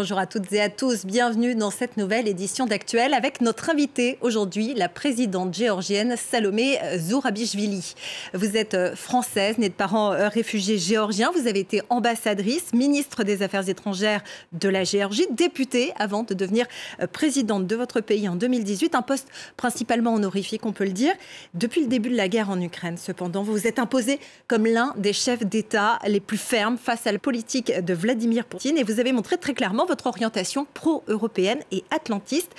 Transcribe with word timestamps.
Bonjour 0.00 0.18
à 0.18 0.26
toutes 0.26 0.50
et 0.54 0.62
à 0.62 0.70
tous, 0.70 1.04
bienvenue 1.04 1.54
dans 1.54 1.70
cette 1.70 1.98
nouvelle 1.98 2.26
édition 2.26 2.64
d'Actuel 2.64 3.12
avec 3.12 3.42
notre 3.42 3.68
invitée 3.68 4.16
aujourd'hui, 4.22 4.72
la 4.72 4.88
présidente 4.88 5.52
géorgienne 5.52 6.14
Salomé 6.16 6.78
Zourabichvili. 6.96 7.94
Vous 8.32 8.56
êtes 8.56 8.72
euh, 8.72 8.96
française, 8.96 9.58
née 9.58 9.68
de 9.68 9.74
parents 9.74 10.12
euh, 10.12 10.28
réfugiés 10.28 10.78
géorgiens, 10.78 11.30
vous 11.34 11.46
avez 11.46 11.60
été 11.60 11.82
ambassadrice, 11.90 12.72
ministre 12.72 13.24
des 13.24 13.42
Affaires 13.42 13.68
étrangères 13.68 14.22
de 14.52 14.70
la 14.70 14.84
Géorgie, 14.84 15.26
députée 15.32 15.92
avant 15.96 16.22
de 16.22 16.32
devenir 16.32 16.64
euh, 17.02 17.06
présidente 17.06 17.66
de 17.66 17.76
votre 17.76 18.00
pays 18.00 18.26
en 18.26 18.36
2018, 18.36 18.94
un 18.94 19.02
poste 19.02 19.28
principalement 19.58 20.14
honorifique, 20.14 20.64
on 20.64 20.72
peut 20.72 20.84
le 20.84 20.92
dire. 20.92 21.12
Depuis 21.52 21.82
le 21.82 21.88
début 21.88 22.08
de 22.08 22.16
la 22.16 22.28
guerre 22.28 22.48
en 22.48 22.58
Ukraine, 22.58 22.96
cependant, 22.96 23.42
vous 23.42 23.52
vous 23.52 23.66
êtes 23.66 23.78
imposée 23.78 24.18
comme 24.48 24.64
l'un 24.64 24.94
des 24.96 25.12
chefs 25.12 25.44
d'État 25.44 25.98
les 26.06 26.20
plus 26.20 26.38
fermes 26.38 26.78
face 26.78 27.06
à 27.06 27.12
la 27.12 27.18
politique 27.18 27.70
de 27.84 27.92
Vladimir 27.92 28.46
Poutine 28.46 28.78
et 28.78 28.82
vous 28.82 28.98
avez 28.98 29.12
montré 29.12 29.36
très 29.36 29.52
clairement 29.52 29.89
votre 29.90 30.06
orientation 30.06 30.68
pro-européenne 30.72 31.58
et 31.72 31.82
atlantiste. 31.90 32.52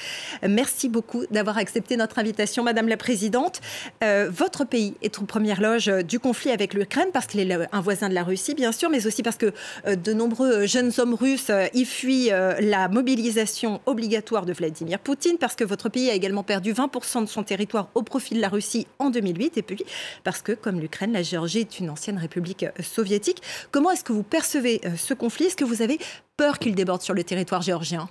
Merci 0.46 0.90
beaucoup 0.90 1.24
d'avoir 1.32 1.58
accepté 1.58 1.96
notre 1.96 2.20
invitation, 2.20 2.62
Madame 2.62 2.90
la 2.90 2.98
Présidente. 2.98 3.62
Euh, 4.04 4.30
votre 4.30 4.66
pays 4.66 4.96
est 5.02 5.18
aux 5.18 5.24
premières 5.24 5.62
loges 5.62 5.88
du 5.88 6.20
conflit 6.20 6.52
avec 6.52 6.74
l'Ukraine 6.74 7.08
parce 7.14 7.28
qu'il 7.28 7.40
est 7.40 7.58
un 7.72 7.80
voisin 7.80 8.10
de 8.10 8.14
la 8.14 8.24
Russie, 8.24 8.54
bien 8.54 8.74
sûr, 8.74 8.90
mais 8.90 9.08
aussi 9.08 9.24
parce 9.24 9.38
que 9.38 9.54
euh, 9.88 9.96
de 9.96 10.12
nombreux 10.12 10.66
jeunes 10.66 10.92
hommes 10.98 11.14
russes 11.14 11.50
euh, 11.50 11.68
y 11.74 11.86
fuient 11.86 12.32
la 12.60 12.90
mobilisation 12.90 13.80
obligatoire 13.86 14.46
de 14.46 14.52
Vladimir 14.52 15.00
Poutine, 15.00 15.38
parce 15.40 15.56
que 15.56 15.64
votre 15.64 15.88
pays 15.88 16.10
a 16.10 16.14
également 16.14 16.44
perdu 16.44 16.74
20% 16.74 17.22
de 17.22 17.30
son 17.30 17.44
territoire 17.44 17.88
au 17.96 18.04
profit 18.04 18.36
de 18.36 18.42
la 18.42 18.50
Russie 18.50 18.88
en 19.00 19.10
2008, 19.10 19.58
et 19.58 19.62
puis 19.62 19.86
parce 20.26 20.42
que, 20.42 20.52
comme 20.52 20.82
l'Ukraine, 20.82 21.14
la 21.14 21.24
Géorgie 21.24 21.60
est 21.60 21.80
une 21.80 21.90
ancienne 21.90 22.18
république 22.18 22.66
soviétique. 22.82 23.42
Comment 23.72 23.92
est-ce 23.92 24.04
que 24.04 24.12
vous 24.12 24.24
percevez 24.24 24.82
ce 24.98 25.14
conflit? 25.14 25.46
Est-ce 25.46 25.56
que 25.56 25.64
vous 25.64 25.82
avez 25.82 26.00
peur 26.42 26.58
qu'il 26.58 26.74
déborde 26.74 27.04
sur 27.04 27.14
le 27.14 27.24
territoire 27.24 27.62
géorgien 27.62 28.10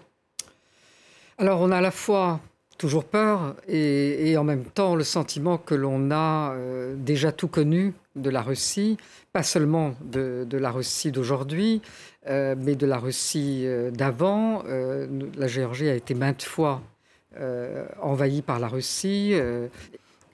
Alors 1.37 1.61
on 1.63 1.73
a 1.73 1.79
à 1.79 1.81
la 1.81 1.91
fois 1.91 2.39
toujours 2.79 3.03
peur 3.03 3.57
et, 3.67 4.37
en 4.39 4.45
même 4.45 4.67
temps 4.67 4.95
le 4.95 5.03
sentiment 5.03 5.59
que 5.59 5.75
l'on 5.75 6.13
a 6.13 6.53
euh, 6.53 6.95
déjà 6.97 7.33
tout 7.33 7.49
connu 7.49 7.93
de 8.15 8.31
la 8.31 8.43
Russie, 8.43 8.99
pas 9.33 9.43
seulement 9.43 9.97
de, 10.01 10.47
la 10.53 10.71
Russie 10.71 11.11
d'aujourd'hui, 11.11 11.83
euh, 12.29 12.55
mais 12.57 12.77
de 12.77 12.87
la 12.87 12.99
Russie 12.99 13.63
euh, 13.65 13.91
d'avant. 13.91 14.63
la 15.37 15.49
Géorgie 15.49 15.89
a 15.89 15.95
été 15.97 16.15
maintes 16.15 16.45
fois 16.45 16.83
envahie 18.01 18.43
par 18.43 18.61
la 18.61 18.69
Russie 18.69 19.35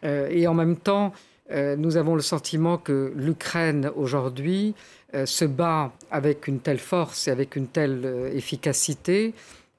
et 0.03 0.47
en 0.47 0.55
même 0.55 0.77
temps 0.77 1.15
nous 1.51 1.97
avons 1.97 2.17
le 2.17 2.23
sentiment 2.23 2.77
que 2.77 3.13
l'Ukraine 3.15 3.91
aujourd'hui 3.95 4.75
euh, 5.15 5.25
se 5.25 5.45
bat 5.45 5.93
avec 6.11 6.49
une 6.49 6.59
telle 6.59 6.79
force 6.79 7.29
et 7.29 7.31
avec 7.31 7.55
une 7.55 7.69
telle 7.69 8.03
euh, 8.05 8.33
efficacité 8.35 9.35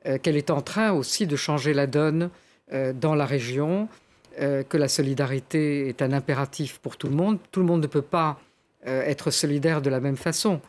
euh, 0.05 0.17
qu'elle 0.17 0.37
est 0.37 0.49
en 0.49 0.61
train 0.61 0.93
aussi 0.93 1.27
de 1.27 1.35
changer 1.35 1.73
la 1.73 1.87
donne 1.87 2.29
dans 2.95 3.15
la 3.15 3.25
région, 3.25 3.87
que 4.37 4.75
la 4.75 4.89
solidarité 4.89 5.87
est 5.87 6.01
un 6.01 6.11
impératif 6.11 6.79
pour 6.79 6.97
tout 6.97 7.07
le 7.07 7.15
monde. 7.15 7.39
Tout 7.49 7.61
le 7.61 7.65
monde 7.65 7.81
ne 7.81 7.87
peut 7.87 8.01
pas 8.01 8.41
être 8.85 9.31
solidaire 9.31 9.81
de 9.81 9.89
la 9.89 10.01
même 10.01 10.17
façon. 10.17 10.59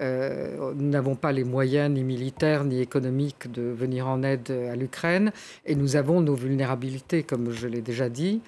nous 0.00 0.88
n'avons 0.90 1.14
pas 1.14 1.30
les 1.30 1.44
moyens 1.44 1.94
ni 1.94 2.02
militaires 2.02 2.64
ni 2.64 2.80
économiques 2.80 3.52
de 3.52 3.62
venir 3.62 4.08
en 4.08 4.24
aide 4.24 4.50
à 4.50 4.74
l'Ukraine 4.74 5.30
et 5.64 5.76
nous 5.76 5.94
avons 5.94 6.22
nos 6.22 6.34
vulnérabilités, 6.34 7.22
comme 7.22 7.52
je 7.52 7.68
l'ai 7.68 7.82
déjà 7.82 8.08
dit. 8.08 8.40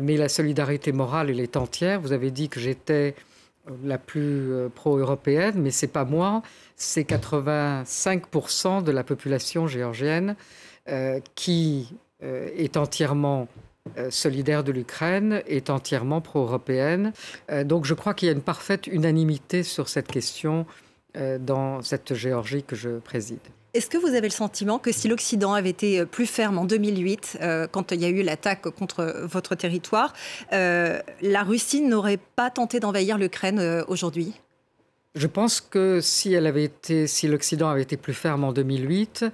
Mais 0.00 0.16
la 0.16 0.28
solidarité 0.28 0.92
morale, 0.92 1.30
elle 1.30 1.40
est 1.40 1.56
entière. 1.56 2.00
Vous 2.00 2.12
avez 2.12 2.30
dit 2.30 2.48
que 2.48 2.60
j'étais 2.60 3.14
la 3.84 3.98
plus 3.98 4.52
euh, 4.52 4.68
pro-européenne, 4.68 5.54
mais 5.56 5.70
c'est 5.70 5.88
pas 5.88 6.04
moi, 6.04 6.42
c'est 6.76 7.02
85% 7.02 8.82
de 8.82 8.90
la 8.90 9.04
population 9.04 9.66
géorgienne 9.66 10.36
euh, 10.88 11.20
qui 11.34 11.94
euh, 12.22 12.48
est 12.56 12.76
entièrement 12.76 13.48
solidaire 14.10 14.62
de 14.62 14.72
l'Ukraine, 14.72 15.42
est 15.48 15.70
entièrement 15.70 16.20
pro-européenne. 16.20 17.12
donc 17.64 17.86
je 17.86 17.94
crois 17.94 18.12
qu'il 18.12 18.26
y 18.26 18.28
a 18.28 18.34
une 18.34 18.42
parfaite 18.42 18.86
unanimité 18.86 19.62
sur 19.62 19.88
cette 19.88 20.06
question 20.06 20.66
dans 21.40 21.80
cette 21.80 22.14
Géorgie 22.14 22.62
que 22.62 22.76
je 22.76 22.98
préside. 22.98 23.40
Est-ce 23.72 23.88
que 23.88 23.98
vous 23.98 24.08
avez 24.08 24.26
le 24.26 24.30
sentiment 24.30 24.80
que 24.80 24.90
si 24.90 25.06
l'Occident 25.06 25.54
avait 25.54 25.70
été 25.70 26.00
euh, 26.00 26.04
plus 26.04 26.26
ferme 26.26 26.58
en 26.58 26.64
2008, 26.64 27.38
euh, 27.40 27.66
quand 27.70 27.92
il 27.92 28.00
y 28.00 28.04
a 28.04 28.08
eu 28.08 28.22
l'attaque 28.22 28.68
contre 28.70 29.22
votre 29.24 29.54
territoire, 29.54 30.12
euh, 30.52 30.98
la 31.22 31.44
Russie 31.44 31.80
n'aurait 31.80 32.18
pas 32.34 32.50
tenté 32.50 32.80
d'envahir 32.80 33.16
l'Ukraine 33.16 33.84
aujourd'hui? 33.86 34.34
Je 35.14 35.26
pense 35.28 35.60
que 35.60 36.00
si 36.00 36.36
si 37.06 37.28
l'Occident 37.28 37.68
avait 37.68 37.82
été 37.82 37.96
plus 37.96 38.14
ferme 38.14 38.44
en 38.44 38.52
2008, 38.52 39.24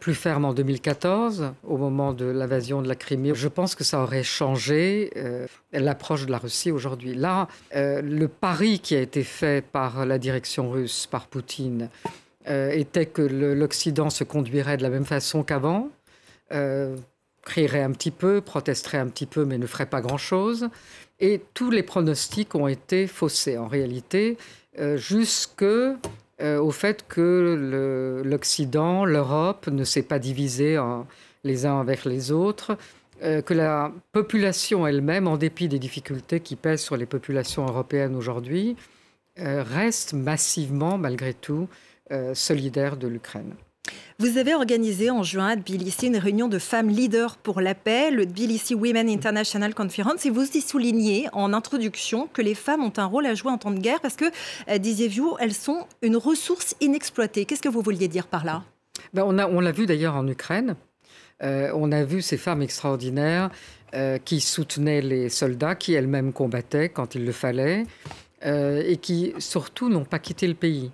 plus 0.00 0.14
ferme 0.14 0.44
en 0.44 0.54
2014, 0.54 1.52
au 1.62 1.76
moment 1.76 2.12
de 2.12 2.24
l'invasion 2.24 2.82
de 2.82 2.88
la 2.88 2.96
Crimée, 2.96 3.32
je 3.34 3.48
pense 3.48 3.74
que 3.74 3.84
ça 3.84 4.02
aurait 4.02 4.24
changé 4.24 5.12
l'approche 5.72 6.26
de 6.26 6.32
la 6.32 6.38
Russie 6.38 6.72
aujourd'hui. 6.72 7.14
Là, 7.14 7.46
le 7.72 8.26
pari 8.26 8.80
qui 8.80 8.96
a 8.96 9.00
été 9.00 9.22
fait 9.22 9.64
par 9.64 10.04
la 10.04 10.18
direction 10.18 10.68
russe, 10.70 11.06
par 11.06 11.28
Poutine, 11.28 11.90
était 12.48 13.06
que 13.06 13.22
l'Occident 13.22 14.10
se 14.10 14.24
conduirait 14.24 14.76
de 14.76 14.82
la 14.82 14.90
même 14.90 15.04
façon 15.04 15.42
qu'avant, 15.42 15.90
euh, 16.52 16.96
crierait 17.42 17.82
un 17.82 17.92
petit 17.92 18.10
peu, 18.10 18.40
protesterait 18.40 18.98
un 18.98 19.08
petit 19.08 19.26
peu, 19.26 19.44
mais 19.44 19.58
ne 19.58 19.66
ferait 19.66 19.86
pas 19.86 20.00
grand-chose. 20.00 20.68
Et 21.20 21.40
tous 21.54 21.70
les 21.70 21.82
pronostics 21.82 22.54
ont 22.54 22.68
été 22.68 23.06
faussés, 23.06 23.56
en 23.58 23.66
réalité, 23.66 24.36
euh, 24.78 24.96
jusque 24.96 25.64
au 26.40 26.70
fait 26.70 27.04
que 27.08 28.22
l'Occident, 28.24 29.04
l'Europe 29.04 29.66
ne 29.66 29.82
s'est 29.82 30.04
pas 30.04 30.20
divisée 30.20 30.80
les 31.42 31.66
uns 31.66 31.80
avec 31.80 32.04
les 32.04 32.30
autres, 32.30 32.78
que 33.20 33.52
la 33.52 33.90
population 34.12 34.86
elle-même, 34.86 35.26
en 35.26 35.36
dépit 35.36 35.66
des 35.66 35.80
difficultés 35.80 36.38
qui 36.38 36.54
pèsent 36.54 36.82
sur 36.82 36.96
les 36.96 37.06
populations 37.06 37.66
européennes 37.66 38.14
aujourd'hui, 38.14 38.76
reste 39.36 40.12
massivement, 40.12 40.96
malgré 40.96 41.34
tout, 41.34 41.66
euh, 41.68 41.87
solidaire 42.34 42.96
de 42.96 43.08
l'Ukraine. 43.08 43.54
Vous 44.18 44.36
avez 44.36 44.54
organisé 44.54 45.10
en 45.10 45.22
juin 45.22 45.46
à 45.46 45.56
Tbilissi 45.56 46.08
une 46.08 46.16
réunion 46.16 46.48
de 46.48 46.58
femmes 46.58 46.88
leaders 46.88 47.36
pour 47.36 47.60
la 47.60 47.74
paix, 47.74 48.10
le 48.10 48.26
Tbilissi 48.26 48.74
Women 48.74 49.08
International 49.08 49.74
Conference, 49.74 50.26
et 50.26 50.30
vous 50.30 50.44
y 50.44 50.60
soulignez 50.60 51.28
en 51.32 51.52
introduction 51.52 52.28
que 52.32 52.42
les 52.42 52.56
femmes 52.56 52.82
ont 52.82 52.92
un 52.96 53.06
rôle 53.06 53.26
à 53.26 53.34
jouer 53.34 53.52
en 53.52 53.58
temps 53.58 53.70
de 53.70 53.78
guerre 53.78 54.00
parce 54.00 54.16
que, 54.16 54.24
euh, 54.68 54.78
disiez-vous, 54.78 55.36
elles 55.38 55.54
sont 55.54 55.86
une 56.02 56.16
ressource 56.16 56.74
inexploitée. 56.80 57.44
Qu'est-ce 57.44 57.62
que 57.62 57.68
vous 57.68 57.80
vouliez 57.80 58.08
dire 58.08 58.26
par 58.26 58.44
là? 58.44 58.64
Ben 59.14 59.22
on, 59.22 59.38
on 59.38 59.60
l'a 59.60 59.72
vu 59.72 59.86
d'ailleurs 59.86 60.16
en 60.16 60.26
Ukraine. 60.26 60.74
Euh, 61.44 61.70
on 61.74 61.92
a 61.92 62.02
vu 62.02 62.20
ces 62.20 62.36
femmes 62.36 62.62
extraordinaires 62.62 63.50
qui 64.26 64.40
soutenaient 64.40 65.00
les 65.00 65.30
soldats, 65.30 65.74
qui 65.74 65.94
elles-mêmes 65.94 66.34
combattaient 66.34 66.90
quand 66.90 67.14
il 67.14 67.24
le 67.24 67.32
fallait, 67.32 67.86
et 68.44 68.98
qui 69.00 69.32
surtout 69.38 69.88
n'ont 69.88 70.04
pas 70.04 70.18
quitté 70.18 70.46
le 70.46 70.52
pays. 70.52 70.90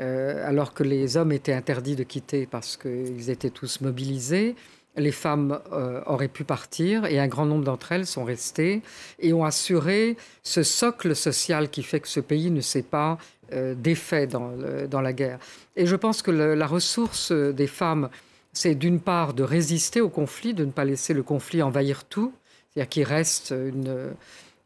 Euh, 0.00 0.48
alors 0.48 0.72
que 0.72 0.82
les 0.82 1.16
hommes 1.16 1.32
étaient 1.32 1.52
interdits 1.52 1.96
de 1.96 2.04
quitter 2.04 2.46
parce 2.46 2.76
qu'ils 2.76 3.28
étaient 3.28 3.50
tous 3.50 3.80
mobilisés. 3.80 4.54
Les 4.96 5.12
femmes 5.12 5.60
euh, 5.72 6.00
auraient 6.06 6.28
pu 6.28 6.44
partir 6.44 7.04
et 7.04 7.20
un 7.20 7.28
grand 7.28 7.46
nombre 7.46 7.64
d'entre 7.64 7.92
elles 7.92 8.06
sont 8.06 8.24
restées 8.24 8.82
et 9.18 9.32
ont 9.32 9.44
assuré 9.44 10.16
ce 10.42 10.62
socle 10.62 11.14
social 11.14 11.68
qui 11.68 11.82
fait 11.82 12.00
que 12.00 12.08
ce 12.08 12.20
pays 12.20 12.50
ne 12.50 12.60
s'est 12.60 12.82
pas 12.82 13.18
euh, 13.52 13.74
défait 13.74 14.26
dans, 14.26 15.00
la 15.00 15.12
guerre. 15.12 15.38
Et 15.76 15.86
je 15.86 15.96
pense 15.96 16.22
que 16.22 16.30
la 16.30 16.66
ressource 16.66 17.30
des 17.30 17.66
femmes, 17.66 18.08
c'est 18.52 18.74
d'une 18.74 19.00
part 19.00 19.34
de 19.34 19.42
résister 19.42 20.00
au 20.00 20.08
conflit, 20.08 20.54
de 20.54 20.64
ne 20.64 20.72
pas 20.72 20.84
laisser 20.84 21.14
le 21.14 21.22
conflit 21.22 21.62
envahir 21.62 22.04
tout, 22.04 22.32
c'est-à-dire 22.72 22.88
qu'il 22.88 23.04
reste 23.04 23.54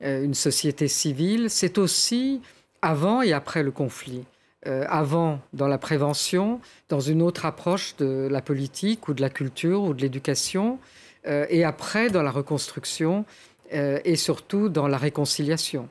une 0.00 0.34
société 0.34 0.88
civile. 0.88 1.50
C'est 1.50 1.76
aussi 1.76 2.40
avant 2.82 3.20
et 3.20 3.32
après 3.32 3.62
le 3.62 3.70
conflit. 3.70 4.24
Euh, 4.66 4.86
avant 4.88 5.40
dans 5.52 5.68
la 5.68 5.76
prévention, 5.76 6.58
dans 6.88 7.00
une 7.00 7.20
autre 7.20 7.44
approche 7.44 7.96
de 7.96 8.28
la 8.30 8.40
politique 8.40 9.08
ou 9.08 9.14
de 9.14 9.20
la 9.20 9.28
culture 9.28 9.82
ou 9.82 9.92
de 9.92 10.00
l'éducation, 10.00 10.78
euh, 11.26 11.44
et 11.50 11.64
après 11.64 12.08
dans 12.08 12.22
la 12.22 12.30
reconstruction 12.30 13.26
euh, 13.74 13.98
et 14.06 14.16
surtout 14.16 14.70
dans 14.70 14.88
la 14.88 14.96
réconciliation. 14.96 15.90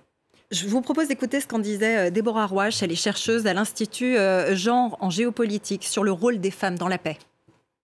Je 0.50 0.68
vous 0.68 0.82
propose 0.82 1.08
d'écouter 1.08 1.40
ce 1.40 1.46
qu'en 1.46 1.60
disait 1.60 2.10
Déborah 2.10 2.48
Roach, 2.48 2.82
elle 2.82 2.92
est 2.92 2.96
chercheuse 2.96 3.46
à 3.46 3.54
l'Institut 3.54 4.16
Genre 4.52 4.98
en 5.00 5.12
géopolitique 5.12 5.84
sur 5.84 6.04
le 6.04 6.12
rôle 6.12 6.40
des 6.40 6.52
femmes 6.52 6.78
dans 6.78 6.88
la 6.88 6.98
paix. 6.98 7.18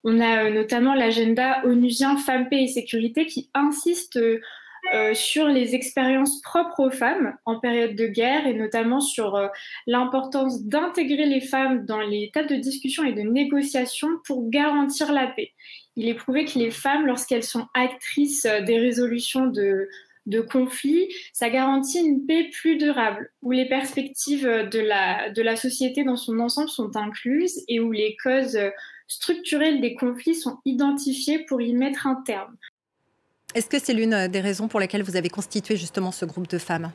On 0.04 0.20
a 0.20 0.50
notamment 0.50 0.96
l'agenda 0.96 1.64
onusien 1.66 2.18
Femmes, 2.18 2.48
Paix 2.50 2.64
et 2.64 2.68
Sécurité 2.68 3.26
qui 3.26 3.50
insiste 3.54 4.20
euh, 4.94 5.14
sur 5.14 5.48
les 5.48 5.76
expériences 5.76 6.42
propres 6.42 6.80
aux 6.80 6.90
femmes 6.90 7.36
en 7.46 7.60
période 7.60 7.96
de 7.96 8.08
guerre 8.08 8.48
et 8.48 8.54
notamment 8.54 9.02
sur 9.02 9.36
euh, 9.36 9.48
l'importance 9.88 10.64
d'intégrer 10.64 11.26
les 11.26 11.42
femmes 11.42 11.86
dans 11.86 12.02
les 12.02 12.32
tables 12.34 12.50
de 12.50 12.56
discussion 12.56 13.04
et 13.04 13.14
de 13.14 13.22
négociation 13.22 14.08
pour 14.26 14.50
garantir 14.50 15.12
la 15.12 15.28
paix. 15.28 15.54
Il 15.96 16.08
est 16.08 16.16
prouvé 16.16 16.46
que 16.46 16.58
les 16.58 16.72
femmes, 16.72 17.06
lorsqu'elles 17.06 17.44
sont 17.44 17.68
actrices 17.74 18.46
euh, 18.46 18.62
des 18.62 18.80
résolutions 18.80 19.48
de, 19.48 19.88
de 20.26 20.42
conflit, 20.42 21.08
ça 21.34 21.50
garantit 21.50 22.00
une 22.00 22.26
paix 22.26 22.50
plus 22.52 22.78
durable, 22.78 23.32
où 23.42 23.52
les 23.52 23.68
perspectives 23.68 24.46
de 24.46 25.42
la 25.42 25.56
société 25.56 26.04
dans 26.04 26.18
son 26.18 26.40
ensemble 26.40 26.70
sont 26.70 26.96
incluses 26.96 27.64
et 27.68 27.80
où 27.80 27.92
les 27.92 28.16
causes 28.24 28.58
structurelles 29.08 29.82
des 29.82 29.96
conflits 29.96 30.36
sont 30.36 30.60
identifiées 30.66 31.40
pour 31.40 31.62
y 31.62 31.74
mettre 31.74 32.08
un 32.08 32.22
terme. 32.26 32.56
Est-ce 33.56 33.68
que 33.68 33.80
c'est 33.80 33.94
l'une 33.94 34.28
des 34.28 34.42
raisons 34.42 34.68
pour 34.68 34.80
lesquelles 34.80 35.04
vous 35.04 35.16
avez 35.16 35.30
constitué 35.30 35.76
justement 35.76 36.12
ce 36.12 36.26
groupe 36.26 36.48
de 36.48 36.58
femmes? 36.58 36.92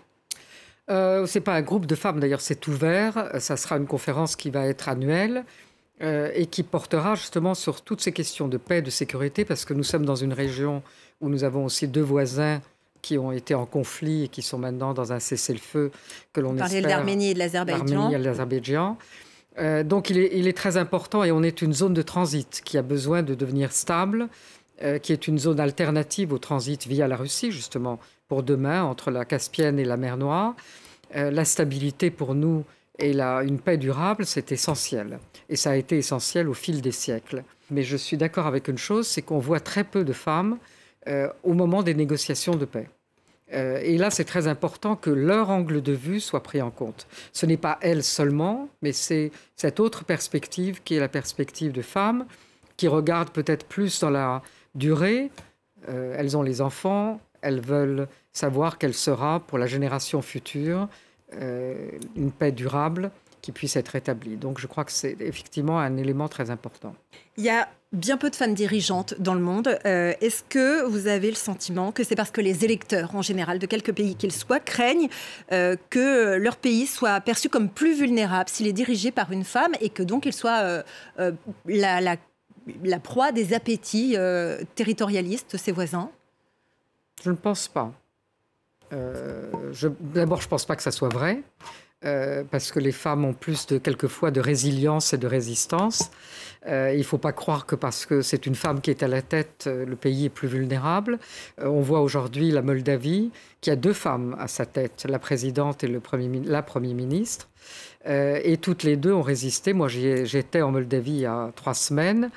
Euh, 0.91 1.27
Ce 1.27 1.39
n'est 1.39 1.43
pas 1.43 1.55
un 1.55 1.63
groupe 1.63 1.87
de 1.87 1.95
femmes, 1.95 2.21
d'ailleurs 2.21 2.41
c'est 2.41 2.67
ouvert. 2.69 3.31
Ça 3.39 3.57
sera 3.57 3.77
une 3.77 3.87
conférence 3.87 4.37
qui 4.37 4.51
va 4.51 4.67
être 4.67 4.89
annuelle. 4.89 5.45
Euh, 6.03 6.33
et 6.35 6.47
qui 6.47 6.65
portera 6.65 7.15
justement 7.15 7.55
sur 7.55 7.81
toutes 7.81 8.01
ces 8.01 8.11
questions 8.11 8.49
de 8.49 8.57
paix, 8.57 8.83
de 8.83 8.91
sécurité, 8.91 9.45
parce 9.45 9.65
que 9.65 9.73
nous 9.75 9.85
sommes 9.85 10.05
dans 10.05 10.17
une 10.17 10.33
région 10.33 10.83
où 11.21 11.29
nous 11.29 11.45
avons 11.45 11.65
aussi 11.65 11.87
deux 11.87 12.03
voisins 12.03 12.61
qui 13.01 13.17
ont 13.17 13.31
été 13.31 13.55
en 13.55 13.65
conflit 13.65 14.25
et 14.25 14.29
qui 14.29 14.43
sont 14.43 14.59
maintenant 14.59 14.93
dans 14.93 15.13
un 15.13 15.21
cessez-le-feu 15.21 15.93
que 16.33 16.41
l'on 16.41 16.59
espère. 16.59 16.83
de 16.83 16.89
l'Arménie 16.89 17.31
et 17.31 17.35
de 17.35 17.39
l'Azerbaïdjan. 17.39 18.11
et 18.11 18.19
l'Azerbaïdjan. 18.19 18.99
Euh, 19.59 19.85
donc 19.85 20.11
il 20.11 20.19
est, 20.19 20.31
il 20.33 20.49
est, 20.49 20.57
très 20.57 20.77
important 20.79 21.23
et 21.23 21.31
on 21.31 21.45
est 21.45 21.63
une 21.63 21.73
zone 21.73 21.95
de 21.95 22.03
transit 22.03 22.61
qui 22.65 22.77
a 22.77 22.83
besoin 22.83 23.23
de 23.23 23.37
devenir 23.37 23.71
stable, 23.71 24.29
euh, 24.83 24.99
qui 24.99 25.13
est 25.13 25.29
une 25.29 25.39
zone 25.39 25.61
alternative 25.61 26.33
au 26.33 26.39
transit 26.39 26.87
via 26.87 27.09
la 27.09 27.17
Russie, 27.17 27.53
justement, 27.53 27.99
pour 28.29 28.43
demain, 28.43 28.83
entre 28.83 29.11
la 29.11 29.25
Caspienne 29.25 29.79
et 29.79 29.85
la 29.85 29.97
mer 29.97 30.17
Noire. 30.17 30.55
la 31.15 31.45
stabilité 31.45 32.11
pour 32.11 32.35
nous 32.35 32.65
et 32.99 33.13
là, 33.13 33.43
une 33.43 33.59
paix 33.59 33.77
durable, 33.77 34.25
c'est 34.25 34.53
essentiel. 34.53 35.19
Et 35.49 35.57
ça 35.57 35.71
a 35.71 35.77
été 35.77 35.99
essentiel 35.99 36.49
au 36.49 36.55
fil 36.55 36.81
des 36.81 36.93
siècles. 36.93 37.43
Mais 37.71 37.83
je 37.83 37.97
suis 37.97 38.17
d'accord 38.17 38.47
avec 38.47 38.69
une 38.69 38.79
chose, 38.79 39.07
c'est 39.07 39.23
qu'on 39.23 39.39
voit 39.39 39.61
très 39.61 39.85
peu 39.85 40.05
de 40.05 40.13
femmes 40.13 40.59
euh, 41.09 41.29
au 41.43 41.55
moment 41.55 41.83
des 41.83 41.95
négociations 41.95 42.55
de 42.55 42.65
paix. 42.65 42.89
Euh, 43.53 43.79
et 43.83 43.99
là, 43.99 44.11
c'est 44.11 44.25
très 44.25 44.47
important 44.47 44.97
que 44.97 45.11
leur 45.11 45.51
angle 45.51 45.83
de 45.83 45.93
vue 45.93 46.21
soit 46.21 46.43
pris 46.43 46.63
en 46.63 46.71
compte. 46.71 47.07
Ce 47.33 47.47
n'est 47.47 47.57
pas 47.57 47.79
elles 47.81 48.05
seulement, 48.05 48.69
mais 48.81 48.93
c'est 48.93 49.33
cette 49.57 49.81
autre 49.81 50.05
perspective 50.05 50.83
qui 50.83 50.95
est 50.95 51.01
la 51.01 51.09
perspective 51.09 51.73
de 51.73 51.83
femmes 51.83 52.27
qui 52.77 52.89
regardent 52.89 53.31
peut-être 53.31 53.67
plus 53.67 54.01
dans 54.01 54.11
la 54.11 54.43
durée. 54.75 55.31
Euh, 55.89 56.15
elles 56.17 56.37
ont 56.37 56.43
les 56.43 56.61
enfants, 56.61 57.21
elles 57.43 57.61
veulent 57.61 58.09
savoir 58.33 58.79
quelle 58.79 58.95
sera 58.95 59.41
pour 59.41 59.59
la 59.59 59.67
génération 59.67 60.23
future 60.23 60.89
euh, 61.35 61.91
une 62.17 62.33
paix 62.33 62.53
durable 62.53 63.11
qui 63.43 63.53
puisse 63.53 63.77
être 63.77 63.95
établie. 63.95 64.37
Donc 64.37 64.59
je 64.59 64.67
crois 64.67 64.85
que 64.85 64.93
c'est 64.93 65.17
effectivement 65.21 65.79
un 65.79 65.97
élément 65.99 66.29
très 66.29 66.51
important. 66.51 66.95
Il 67.37 67.45
y 67.45 67.51
a 67.51 67.69
bien 67.93 68.17
peu 68.17 68.31
de 68.31 68.37
femmes 68.37 68.55
dirigeantes 68.55 69.15
dans 69.19 69.35
le 69.35 69.41
monde. 69.41 69.79
Euh, 69.85 70.15
est-ce 70.23 70.43
que 70.49 70.83
vous 70.85 71.07
avez 71.07 71.29
le 71.29 71.37
sentiment 71.37 71.93
que 71.93 72.03
c'est 72.03 72.17
parce 72.17 72.31
que 72.31 72.41
les 72.41 72.65
électeurs, 72.65 73.15
en 73.15 73.21
général, 73.21 73.59
de 73.59 73.67
quelques 73.67 73.93
pays 73.93 74.17
qu'ils 74.17 74.33
soient, 74.33 74.61
craignent 74.61 75.09
que 75.51 76.37
leur 76.37 76.57
pays 76.57 76.87
soit 76.87 77.21
perçu 77.21 77.51
comme 77.51 77.69
plus 77.69 77.95
vulnérable 77.95 78.49
s'il 78.49 78.67
est 78.67 78.73
dirigé 78.73 79.11
par 79.11 79.31
une 79.31 79.45
femme 79.45 79.75
et 79.81 79.91
que 79.91 80.03
donc 80.03 80.25
il 80.25 80.33
soit 80.33 80.83
la, 81.67 82.17
proie 83.03 83.33
des 83.33 83.53
appétits 83.53 84.17
territorialistes 84.75 85.53
de 85.53 85.59
ses 85.59 85.73
voisins 85.73 86.11
Je 87.23 87.31
ne 87.31 87.37
pense 87.37 87.69
pas. 87.69 87.93
Euh, 88.93 89.51
d'abord, 90.01 90.41
je 90.41 90.47
ne 90.47 90.51
pense 90.51 90.65
pas 90.65 90.77
que 90.77 90.83
ça 90.83 90.91
soit 90.91 91.09
vrai. 91.09 91.43
Euh, 92.05 92.45
parce 92.51 92.71
que 92.71 92.81
les 92.81 92.93
femmes 92.93 93.25
ont 93.25 93.33
plus 93.33 93.67
de 93.67 93.79
quelquefois 93.79 94.31
de 94.31 94.39
résilience 94.39 95.15
et 95.15 95.19
de 95.19 95.27
résistance. 95.27 96.11
Euh, 96.67 96.93
il 96.93 96.99
ne 96.99 97.03
faut 97.03 97.17
pas 97.17 97.33
croire 97.33 97.65
que 97.65 97.75
parce 97.75 98.05
que 98.05 98.21
c'est 98.21 98.45
une 98.45 98.55
femme 98.55 98.83
qui 98.83 98.91
est 98.91 99.03
à 99.03 99.09
la 99.09 99.23
tête, 99.23 99.67
le 99.67 99.97
pays 99.97 100.27
est 100.27 100.31
plus 100.31 100.49
vulnérable. 100.49 101.19
on 101.59 101.81
voit 101.81 102.03
aujourd'hui 102.03 102.51
la 102.51 102.61
Moldavie 102.61 103.31
qui 103.63 103.71
a 103.71 103.77
deux 103.77 103.95
femmes 103.95 104.37
à 104.39 104.49
sa 104.49 104.67
tête, 104.67 105.07
la 105.09 105.19
présidente 105.19 105.83
et 105.83 105.89
la 105.89 106.63
Premier 106.63 106.93
ministre. 106.93 107.49
et 108.07 108.59
toutes 108.61 108.83
les 108.83 108.97
deux 108.97 109.15
ont 109.15 109.23
résisté. 109.23 109.73
Moi, 109.73 109.89
j'étais 109.89 110.61
en 110.61 110.73
Moldavie 110.73 111.13
il 111.13 111.21
y 111.21 111.27
a 111.27 111.53
trois 111.57 111.75
semaines, 111.75 112.31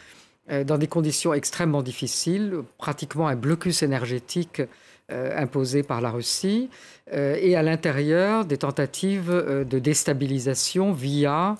dans 0.66 0.78
des 0.78 0.88
conditions 0.88 1.34
extrêmement 1.34 1.82
difficiles, 1.82 2.62
pratiquement 2.78 3.28
un 3.28 3.36
blocus 3.36 3.84
énergétique 3.84 4.62
euh, 5.10 5.32
imposées 5.42 5.84
par 5.84 6.02
la 6.02 6.10
Russie, 6.10 6.70
euh, 7.14 7.38
et 7.40 7.56
à 7.56 7.64
l'intérieur 7.64 8.44
des 8.44 8.58
tentatives 8.58 9.32
euh, 9.32 9.64
de 9.64 9.80
déstabilisation 9.80 10.92
via 10.92 11.56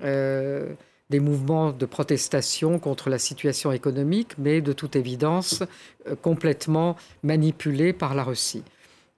des 0.00 1.20
mouvements 1.20 1.72
de 1.72 1.84
protestation 1.84 2.78
contre 2.78 3.10
la 3.10 3.18
situation 3.18 3.72
économique, 3.72 4.38
mais 4.38 4.60
de 4.60 4.72
toute 4.72 4.96
évidence 4.96 5.62
complètement 6.22 6.96
manipulés 7.22 7.92
par 7.92 8.14
la 8.14 8.24
Russie. 8.24 8.64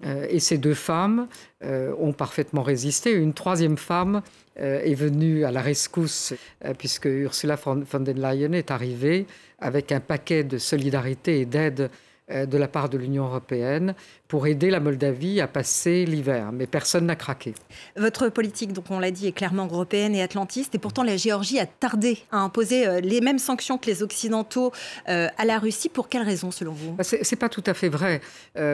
Et 0.02 0.41
ces 0.41 0.58
deux 0.58 0.75
femmes 0.75 1.29
ont 1.62 2.12
parfaitement 2.12 2.62
résisté. 2.62 3.12
Une 3.12 3.32
troisième 3.32 3.76
femme 3.76 4.23
est 4.56 4.94
venue 4.94 5.44
à 5.44 5.52
la 5.52 5.62
rescousse, 5.62 6.35
puisque 6.79 7.06
Ursula 7.06 7.56
von, 7.56 8.00
der 8.00 8.14
Leyen 8.14 8.52
est 8.52 8.70
arrivée 8.70 9.26
avec 9.64 9.93
un 9.93 10.00
paquet 10.00 10.44
de 10.44 10.58
solidarité 10.58 11.41
et 11.41 11.46
d'aide 11.46 11.81
euh, 11.81 11.88
de 12.29 12.56
la 12.56 12.69
part 12.69 12.88
de 12.88 12.97
l'Union 12.97 13.26
européenne 13.26 13.94
pour 14.29 14.47
aider 14.47 14.71
la 14.71 14.81
Moldavie 14.81 15.41
à 15.41 15.47
passer 15.47 16.06
l'hiver. 16.06 16.53
Mais 16.53 16.67
personne 16.67 17.06
n'a 17.06 17.17
craqué. 17.17 17.55
Votre 17.97 18.29
politique, 18.29 18.73
donc 18.73 18.87
on 18.91 18.99
l'a 18.99 19.11
dit, 19.11 19.26
est 19.26 19.32
clairement 19.32 19.67
européenne 19.67 20.15
et 20.15 20.23
atlantiste. 20.23 20.75
Et 20.75 20.79
pourtant, 20.79 21.03
la 21.03 21.17
Géorgie 21.17 21.59
a 21.59 21.67
tardé 21.67 22.19
à 22.32 22.38
imposer 22.38 22.87
euh, 22.87 23.00
les 23.00 23.21
mêmes 23.21 23.38
sanctions 23.38 23.76
que 23.79 23.87
les 23.87 24.03
Occidentaux 24.03 24.73
euh, 25.09 25.29
à 25.37 25.44
la 25.44 25.59
Russie. 25.59 25.88
Pour 25.88 26.09
quelles 26.09 26.23
raisons, 26.23 26.50
selon 26.50 26.73
vous? 26.73 26.93
Bah, 26.93 27.05
Ce 27.05 27.17
n'est 27.17 27.38
pas 27.38 27.49
tout 27.49 27.65
à 27.67 27.75
fait 27.75 27.88
vrai, 27.88 28.21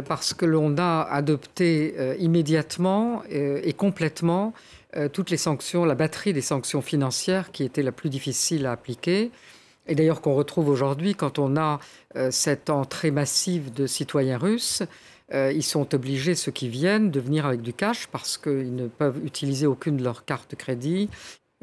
parce 0.07 0.33
que 0.35 0.47
l'on 0.47 0.77
a 0.79 1.03
adopté 1.03 1.95
immédiatement 2.19 3.23
et 3.29 3.73
complètement 3.73 4.53
toutes 5.13 5.31
les 5.31 5.37
sanctions, 5.37 5.85
la 5.85 5.95
batterie 5.95 6.33
des 6.33 6.41
sanctions 6.41 6.83
financières 6.83 7.51
qui 7.51 7.65
était 7.65 7.83
la 7.83 7.93
plus 7.93 8.11
difficile 8.11 8.67
à 8.67 8.73
appliquer 8.73 9.31
et 9.87 9.95
d'ailleurs 9.95 10.21
qu'on 10.21 10.35
retrouve 10.35 10.69
aujourd'hui 10.69 11.15
quand 11.15 11.39
on 11.39 11.57
a 11.57 11.81
euh, 12.17 12.31
cette 12.31 12.71
entrée 12.71 13.11
massive 13.11 13.73
de 13.73 13.87
citoyens 13.87 14.39
russes. 14.39 14.83
Euh, 15.33 15.53
ils 15.55 15.63
sont 15.63 15.95
obligés, 15.95 16.35
ceux 16.35 16.51
qui 16.51 16.69
viennent, 16.69 17.11
de 17.11 17.21
venir 17.21 17.47
avec 17.47 17.63
du 17.63 17.73
cash 17.73 18.09
parce 18.09 18.37
qu'ils 18.37 18.75
ne 18.75 18.89
peuvent 18.89 19.19
utiliser 19.25 19.67
aucune 19.67 19.97
de 19.97 20.05
leurs 20.05 20.25
cartes 20.25 20.51
de 20.51 20.57
crédit. 20.57 21.09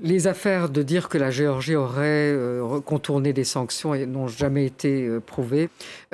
Les 0.02 0.28
affaires 0.28 0.70
de 0.70 0.84
dire 0.84 1.10
que 1.10 1.18
la 1.18 1.32
Géorgie 1.32 1.76
aurait 1.76 2.32
euh, 2.32 2.80
contourné 2.82 3.34
des 3.34 3.44
sanctions 3.44 3.96
n'ont 4.06 4.28
jamais 4.28 4.66
été 4.66 5.10
prouvées. 5.26 5.70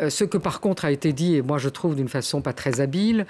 ce 0.08 0.24
que 0.24 0.38
par 0.38 0.62
contre 0.62 0.86
a 0.86 0.92
été 0.92 1.14
dit, 1.14 1.36
et 1.36 1.42
moi 1.42 1.58
je 1.58 1.70
trouve 1.70 1.96
d'une 1.96 2.08
façon 2.08 2.42
pas 2.42 2.54
très 2.54 2.80
habile, 2.80 3.26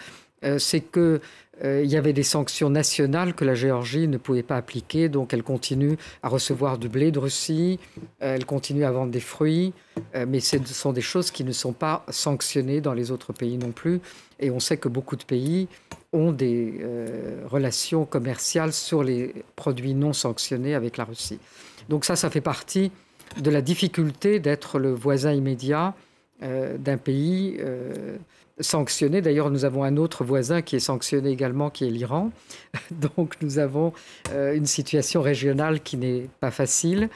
c'est 0.58 0.82
que 0.82 1.22
il 1.62 1.86
y 1.86 1.96
avait 1.96 2.14
des 2.14 2.24
sanctions 2.24 2.70
nationales 2.70 3.36
que 3.36 3.46
la 3.46 3.54
Géorgie 3.54 4.08
ne 4.08 4.18
pouvait 4.18 4.44
pas 4.44 4.58
appliquer, 4.58 5.08
donc 5.08 5.34
elle 5.34 5.44
continue 5.44 5.98
à 6.24 6.28
recevoir 6.28 6.78
du 6.78 6.90
blé 6.90 7.12
de 7.12 7.20
Russie, 7.20 7.80
euh, 8.22 8.36
elle 8.36 8.46
continue 8.46 8.84
à 8.86 8.92
vendre 8.92 9.12
des 9.12 9.20
fruits, 9.20 9.74
euh, 10.16 10.26
mais 10.28 10.40
ce 10.40 10.58
sont 10.66 10.94
des 10.94 11.02
choses 11.02 11.30
qui 11.32 11.44
ne 11.44 11.52
sont 11.52 11.74
pas 11.74 12.06
sanctionnées 12.10 12.82
dans 12.82 12.94
les 12.94 13.12
autres 13.12 13.34
pays 13.34 13.58
non 13.58 13.72
plus. 13.72 14.02
Et 14.40 14.50
on 14.50 14.60
sait 14.60 14.78
que 14.78 14.90
beaucoup 14.90 15.16
de 15.16 15.24
pays 15.24 15.68
ont 16.12 16.32
des 16.32 16.86
relations 17.46 18.06
commerciales 18.06 18.74
sur 18.74 19.04
les 19.04 19.34
produits 19.56 19.94
non 19.94 20.12
sanctionnés 20.12 20.76
avec 20.76 20.98
la 20.98 21.06
Russie. 21.06 21.40
Donc 21.88 22.04
ça, 22.04 22.16
ça 22.16 22.30
fait 22.30 22.42
partie 22.42 22.92
de 23.40 23.50
la 23.50 23.62
difficulté 23.62 24.40
d'être 24.40 24.80
le 24.80 24.92
voisin 24.94 25.32
immédiat 25.32 25.94
d'un 26.42 26.98
pays 26.98 27.58
sanctionné. 28.60 29.22
D'ailleurs, 29.22 29.50
nous 29.50 29.66
avons 29.66 29.84
un 29.84 29.98
autre 29.98 30.24
voisin 30.24 30.62
qui 30.62 30.76
est 30.76 30.82
sanctionné 30.82 31.30
également, 31.30 31.70
qui 31.70 31.86
est 31.86 31.90
l'Iran. 31.90 32.32
Donc 32.92 33.36
nous 33.42 33.60
avons 33.60 33.94
euh, 34.32 34.56
une 34.56 34.66
situation 34.66 35.22
régionale 35.22 35.82
qui 35.82 35.98
n'est 35.98 36.28
pas 36.40 36.52
facile. 36.52 37.10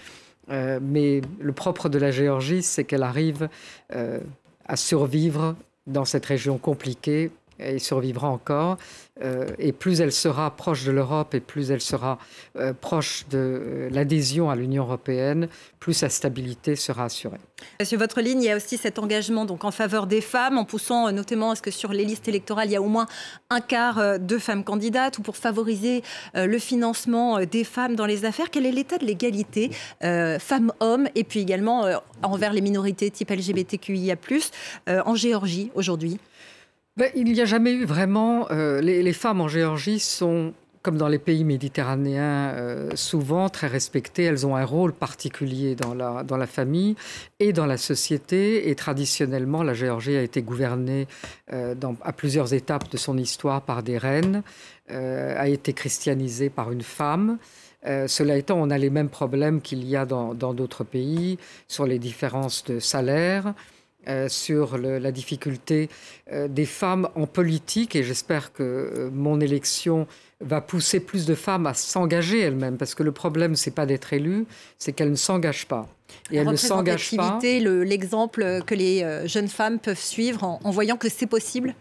Euh, 0.49 0.79
mais 0.81 1.21
le 1.39 1.51
propre 1.51 1.89
de 1.89 1.97
la 1.97 2.11
Géorgie, 2.11 2.63
c'est 2.63 2.85
qu'elle 2.85 3.03
arrive 3.03 3.49
euh, 3.93 4.19
à 4.65 4.75
survivre 4.77 5.55
dans 5.85 6.05
cette 6.05 6.25
région 6.25 6.57
compliquée 6.57 7.31
et 7.59 7.79
survivra 7.79 8.29
encore. 8.29 8.77
Euh, 9.23 9.47
et 9.57 9.71
plus 9.71 10.01
elle 10.01 10.11
sera 10.11 10.55
proche 10.55 10.83
de 10.83 10.91
l'Europe 10.91 11.33
et 11.33 11.39
plus 11.39 11.71
elle 11.71 11.81
sera 11.81 12.19
euh, 12.55 12.73
proche 12.73 13.25
de 13.29 13.37
euh, 13.37 13.89
l'adhésion 13.91 14.49
à 14.49 14.55
l'Union 14.55 14.83
européenne, 14.83 15.47
plus 15.79 15.93
sa 15.93 16.09
stabilité 16.09 16.75
sera 16.75 17.05
assurée. 17.05 17.39
Sur 17.83 17.97
votre 17.97 18.21
ligne, 18.21 18.43
il 18.43 18.45
y 18.45 18.51
a 18.51 18.55
aussi 18.55 18.77
cet 18.77 18.99
engagement 18.99 19.45
donc 19.45 19.63
en 19.63 19.71
faveur 19.71 20.05
des 20.05 20.21
femmes, 20.21 20.57
en 20.59 20.65
poussant 20.65 21.11
notamment 21.11 21.51
à 21.51 21.55
ce 21.55 21.61
que 21.63 21.71
sur 21.71 21.91
les 21.91 22.05
listes 22.05 22.27
électorales, 22.27 22.67
il 22.67 22.73
y 22.73 22.75
a 22.75 22.81
au 22.81 22.87
moins 22.87 23.07
un 23.49 23.61
quart 23.61 24.19
de 24.19 24.37
femmes 24.37 24.63
candidates, 24.63 25.17
ou 25.17 25.23
pour 25.23 25.37
favoriser 25.37 26.03
le 26.35 26.59
financement 26.59 27.43
des 27.43 27.63
femmes 27.63 27.95
dans 27.95 28.05
les 28.05 28.25
affaires. 28.25 28.51
Quel 28.51 28.67
est 28.67 28.71
l'état 28.71 28.99
de 28.99 29.05
l'égalité 29.05 29.71
femmes-hommes, 30.01 31.07
et 31.15 31.23
puis 31.23 31.39
également 31.39 31.87
envers 32.21 32.53
les 32.53 32.61
minorités 32.61 33.09
type 33.09 33.31
LGBTQIA+, 33.31 34.17
en 34.87 35.15
Géorgie 35.15 35.71
aujourd'hui? 35.73 36.19
Ben, 36.97 37.11
il 37.13 37.31
n'y 37.31 37.41
a 37.41 37.45
jamais 37.45 37.73
eu 37.73 37.85
vraiment. 37.85 38.47
Euh, 38.49 38.81
les, 38.81 39.13
femmes 39.13 39.39
en 39.39 39.47
Géorgie 39.47 39.99
sont 39.99 40.53
comme 40.81 40.97
dans 40.97 41.09
les 41.09 41.19
pays 41.19 41.43
méditerranéens, 41.43 42.53
euh, 42.55 42.89
souvent 42.95 43.49
très 43.49 43.67
respectées. 43.67 44.23
Elles 44.23 44.47
ont 44.47 44.55
un 44.55 44.65
rôle 44.65 44.93
particulier 44.93 45.75
dans 45.75 45.93
la, 45.93 46.23
dans 46.23 46.37
la 46.37 46.47
famille 46.47 46.95
et 47.39 47.53
dans 47.53 47.67
la 47.67 47.77
société. 47.77 48.69
Et 48.69 48.73
traditionnellement, 48.73 49.61
la 49.61 49.75
Géorgie 49.75 50.15
a 50.15 50.23
été 50.23 50.41
gouvernée 50.41 51.07
euh, 51.53 51.75
à 52.01 52.13
plusieurs 52.13 52.55
étapes 52.55 52.89
de 52.89 52.97
son 52.97 53.17
histoire 53.17 53.61
par 53.61 53.83
des 53.83 53.99
reines, 53.99 54.41
a 54.89 55.49
été 55.49 55.73
christianisée 55.73 56.49
par 56.49 56.71
une 56.71 56.81
femme. 56.81 57.37
cela 57.83 58.37
étant, 58.37 58.57
on 58.57 58.69
a 58.69 58.77
les 58.77 58.89
mêmes 58.89 59.09
problèmes 59.09 59.59
qu'il 59.59 59.85
y 59.85 59.97
a 59.97 60.05
dans 60.05 60.33
d'autres 60.33 60.85
pays 60.85 61.37
sur 61.67 61.85
les 61.85 61.99
différences 61.99 62.63
de 62.63 62.79
salaire. 62.79 63.53
Euh, 64.07 64.29
sur 64.29 64.77
la 64.77 65.11
difficulté 65.11 65.89
euh, 66.31 66.47
des 66.47 66.65
femmes 66.65 67.09
en 67.15 67.27
politique 67.27 67.93
et 67.93 68.03
j'espère 68.03 68.53
que 68.53 68.63
euh, 68.63 69.09
mon 69.11 69.41
élection 69.41 70.07
va 70.39 70.61
pousser 70.61 71.01
plus 71.01 71.25
de 71.25 71.35
femmes 71.35 71.67
à 71.67 71.73
s'engager 71.73 72.39
elles-mêmes 72.39 72.77
parce 72.77 72.95
que 72.95 73.03
le 73.03 73.11
problème 73.11 73.57
c'est 73.57 73.71
pas 73.71 73.85
d'être 73.85 74.13
élu, 74.13 74.45
c'est 74.77 74.93
qu'elles 74.93 75.09
ne 75.09 75.15
s'engagent 75.15 75.65
pas. 75.65 75.89
Et 76.31 76.37
elles 76.37 76.47
ne 76.47 76.55
s'engagent 76.55 77.17
pas. 77.17 77.39
L'exemple 77.41 78.61
que 78.65 78.75
les 78.75 79.27
jeunes 79.27 79.49
femmes 79.49 79.77
peuvent 79.77 79.99
suivre 79.99 80.43
en, 80.43 80.71
voyant 80.71 80.95
que 80.95 81.09
c'est 81.09 81.27
possible? 81.27 81.75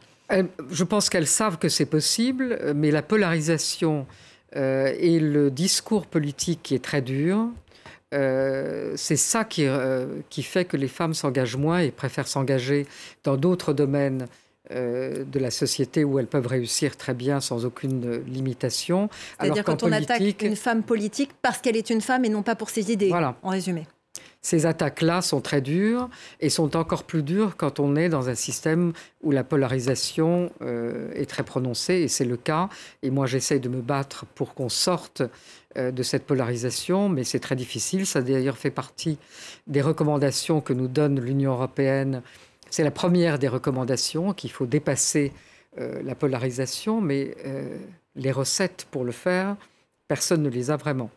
Je 0.71 0.85
pense 0.85 1.11
qu'elles 1.11 1.29
savent 1.29 1.59
que 1.59 1.69
c'est 1.69 1.87
possible, 1.87 2.59
mais 2.75 2.91
la 2.91 3.03
polarisation 3.03 4.05
et 4.53 5.21
le 5.21 5.51
discours 5.51 6.07
politique 6.07 6.61
qui 6.65 6.75
est 6.75 6.83
très 6.83 7.03
dur, 7.03 7.51
euh, 8.15 8.93
c'est 8.97 9.17
ça 9.17 9.45
qui, 9.45 9.67
euh, 9.67 10.07
qui, 10.31 10.43
fait 10.43 10.65
que 10.65 10.77
les 10.77 10.89
femmes 10.89 11.15
s'engagent 11.15 11.57
moins 11.57 11.81
et 11.81 11.91
préfèrent 11.91 12.29
s'engager 12.29 12.87
dans 13.25 13.37
d'autres 13.37 13.73
domaines 13.73 14.27
euh, 14.71 15.25
de 15.25 15.39
la 15.41 15.51
société 15.51 16.05
où 16.05 16.19
elles 16.19 16.29
peuvent 16.29 16.47
réussir 16.47 16.97
très 16.97 17.15
bien 17.15 17.41
sans 17.41 17.65
aucune 17.65 18.23
limitation. 18.25 19.09
C'est-à-dire 19.41 19.65
quand 19.65 19.83
on 19.83 19.91
attaque 19.91 20.43
une 20.43 20.57
femme 20.57 20.85
politique 20.85 21.31
parce 21.43 21.59
qu'elle 21.59 21.77
est 21.77 21.91
une 21.91 22.01
femme 22.01 22.25
et 22.25 22.29
non 22.29 22.43
pas 22.43 22.55
pour 22.55 22.71
ses 22.71 22.93
idées, 22.93 23.09
voilà. 23.09 23.37
en 23.43 23.51
résumé. 23.51 23.87
Ces 24.43 24.67
attaques-là 24.67 25.23
sont 25.23 25.41
très 25.41 25.61
dures 25.61 26.09
et 26.41 26.51
sont 26.51 26.77
encore 26.77 27.05
plus 27.05 27.23
dures 27.23 27.57
quand 27.57 27.81
on 27.81 27.97
est 27.97 28.09
dans 28.09 28.29
un 28.29 28.35
système 28.35 28.93
où 29.23 29.31
la 29.31 29.43
polarisation 29.43 30.53
est 31.15 31.29
très 31.29 31.43
prononcée, 31.43 31.95
et 31.95 32.09
c'est 32.09 32.25
le 32.25 32.37
cas. 32.37 32.69
Et 33.03 33.11
moi, 33.11 33.27
j'essaye 33.27 33.59
de 33.59 33.69
me 33.69 33.81
battre 33.81 34.25
pour 34.35 34.55
qu'on 34.55 34.69
sorte 34.69 35.23
euh, 35.77 35.91
de 35.91 36.03
cette 36.03 36.25
polarisation, 36.25 37.09
mais 37.09 37.25
c'est 37.25 37.41
très 37.41 37.57
difficile. 37.57 38.07
Ça 38.07 38.23
d'ailleurs 38.23 38.57
fait 38.57 38.71
partie 38.71 39.19
des 39.67 39.83
recommandations 39.83 40.61
que 40.61 40.73
nous 40.73 40.89
donne 40.89 41.21
l'Union 41.21 41.53
européenne. 41.53 42.23
C'est 42.71 42.85
la 42.85 42.91
première 42.91 43.39
des 43.39 43.49
recommandations 43.49 44.33
qu'il 44.33 44.51
faut 44.51 44.67
dépasser 44.67 45.33
euh, 45.79 46.03
la 46.03 46.15
polarisation, 46.15 47.01
mais 47.01 47.37
euh, 47.45 47.77
les 48.15 48.33
recettes 48.33 48.87
pour 48.91 49.05
le 49.05 49.13
faire, 49.13 49.57
personne 50.09 50.43
ne 50.43 50.49
les 50.49 50.71
a 50.71 50.77
vraiment. 50.77 51.11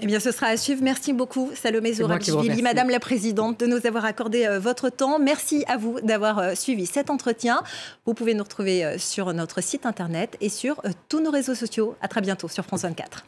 Eh 0.00 0.06
bien, 0.06 0.20
ce 0.20 0.30
sera 0.30 0.46
à 0.46 0.56
suivre. 0.56 0.82
Merci 0.82 1.12
beaucoup, 1.12 1.50
Salomé 1.54 1.92
Zourabichvili, 1.92 2.62
Madame 2.62 2.88
la 2.88 3.00
Présidente, 3.00 3.58
de 3.58 3.66
nous 3.66 3.84
avoir 3.86 4.04
accordé 4.04 4.48
votre 4.60 4.90
temps. 4.90 5.18
Merci 5.18 5.64
à 5.66 5.76
vous 5.76 6.00
d'avoir 6.00 6.56
suivi 6.56 6.86
cet 6.86 7.10
entretien. 7.10 7.62
Vous 8.06 8.14
pouvez 8.14 8.34
nous 8.34 8.44
retrouver 8.44 8.96
sur 8.98 9.32
notre 9.32 9.60
site 9.60 9.86
Internet 9.86 10.36
et 10.40 10.48
sur 10.48 10.80
tous 11.08 11.20
nos 11.20 11.30
réseaux 11.30 11.56
sociaux. 11.56 11.96
À 12.00 12.08
très 12.08 12.20
bientôt 12.20 12.48
sur 12.48 12.64
France 12.64 12.82
24. 12.82 13.24